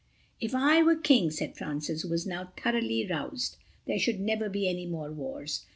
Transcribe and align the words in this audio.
"If 0.39 0.55
I 0.55 0.81
were 0.81 0.95
King," 0.95 1.29
said 1.29 1.55
Francis, 1.55 2.01
who 2.01 2.09
was 2.09 2.25
now 2.25 2.51
thoroughly 2.57 3.05
roused, 3.07 3.57
"there 3.85 3.99
should 3.99 4.19
never 4.19 4.49
be 4.49 4.67
any 4.67 4.87
more 4.87 5.11
wars. 5.11 5.67